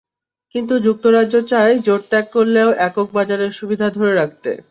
[0.55, 4.51] কিন্তু যুক্তরাজ্য চায় জোট ত্যাগ করলেও একক বাজারের সুবিধা ধরে রাখতে।